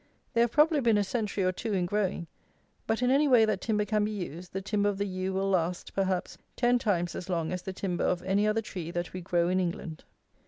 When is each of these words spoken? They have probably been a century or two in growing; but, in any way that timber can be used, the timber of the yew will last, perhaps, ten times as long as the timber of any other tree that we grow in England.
They 0.33 0.41
have 0.41 0.51
probably 0.51 0.79
been 0.79 0.97
a 0.97 1.03
century 1.03 1.43
or 1.43 1.51
two 1.51 1.73
in 1.73 1.85
growing; 1.85 2.25
but, 2.87 3.03
in 3.03 3.11
any 3.11 3.27
way 3.27 3.45
that 3.45 3.61
timber 3.61 3.85
can 3.85 4.03
be 4.03 4.09
used, 4.09 4.51
the 4.51 4.59
timber 4.59 4.89
of 4.89 4.97
the 4.97 5.05
yew 5.05 5.31
will 5.31 5.51
last, 5.51 5.93
perhaps, 5.93 6.39
ten 6.55 6.79
times 6.79 7.13
as 7.13 7.29
long 7.29 7.51
as 7.51 7.61
the 7.61 7.71
timber 7.71 8.05
of 8.05 8.23
any 8.23 8.47
other 8.47 8.63
tree 8.63 8.89
that 8.89 9.13
we 9.13 9.21
grow 9.21 9.47
in 9.47 9.59
England. 9.59 10.03